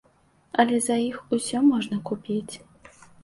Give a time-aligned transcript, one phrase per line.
[0.63, 2.55] Але за іх усё можна купіць.